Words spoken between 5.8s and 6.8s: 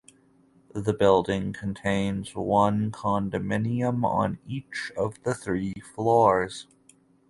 floors.